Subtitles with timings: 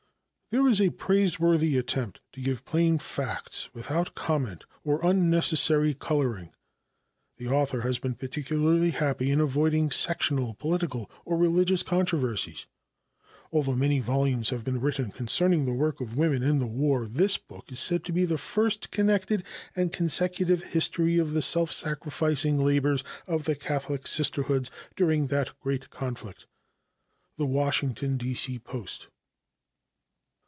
[0.51, 6.51] There is a praiseworthy attempt to give plain facts without comment or unnecessary coloring.
[7.37, 12.67] The author has been particularly happy in avoiding sectional, political or religious controversies.
[13.53, 17.37] Although many volumes have been written concerning the work of women in the war, this
[17.37, 22.59] book is said to be the first connected and consecutive history of the self sacrificing
[22.59, 26.45] labors of the Catholic Sisterhoods during that great conflict.
[27.37, 28.33] The Washington (D.
[28.33, 29.07] C.) Post.